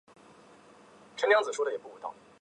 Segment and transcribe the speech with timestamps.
[0.03, 0.23] 据说目
[1.15, 2.21] 前日本存有河童的木乃伊。